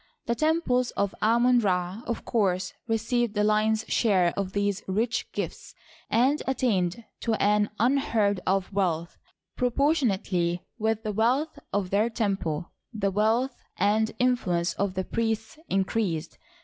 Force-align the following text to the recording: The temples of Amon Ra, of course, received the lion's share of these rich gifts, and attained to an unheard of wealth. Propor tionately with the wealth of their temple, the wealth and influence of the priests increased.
The 0.25 0.33
temples 0.33 0.89
of 0.97 1.13
Amon 1.21 1.59
Ra, 1.59 2.01
of 2.07 2.25
course, 2.25 2.73
received 2.87 3.35
the 3.35 3.43
lion's 3.43 3.85
share 3.87 4.33
of 4.35 4.53
these 4.53 4.81
rich 4.87 5.31
gifts, 5.31 5.75
and 6.09 6.41
attained 6.47 7.03
to 7.19 7.35
an 7.35 7.69
unheard 7.77 8.39
of 8.47 8.73
wealth. 8.73 9.19
Propor 9.55 9.91
tionately 9.91 10.61
with 10.79 11.03
the 11.03 11.11
wealth 11.13 11.59
of 11.71 11.91
their 11.91 12.09
temple, 12.09 12.71
the 12.91 13.11
wealth 13.11 13.55
and 13.77 14.11
influence 14.17 14.73
of 14.73 14.95
the 14.95 15.03
priests 15.03 15.59
increased. 15.69 16.39